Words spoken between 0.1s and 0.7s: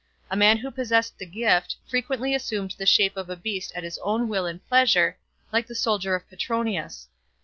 A man